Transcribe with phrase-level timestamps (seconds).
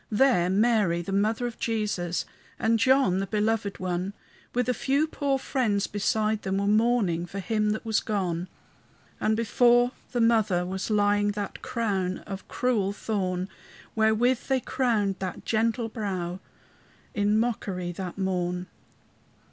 [0.09, 2.25] There Mary, the mother of Jesus,
[2.57, 4.13] And John, the belovèd one,
[4.51, 8.47] With a few poor friends beside them, Were mourning for Him that was gone.
[9.19, 13.47] And before the mother was lying That crown of cruel thorn,
[13.93, 16.39] Wherewith they crowned that gentle brow
[17.13, 18.65] In mockery that morn.